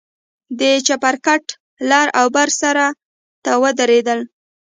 د 0.59 0.61
چپرکټ 0.87 1.43
لر 1.89 2.07
او 2.19 2.27
بر 2.35 2.49
سر 2.59 2.77
ته 3.43 3.51
ودرېدل. 3.61 4.19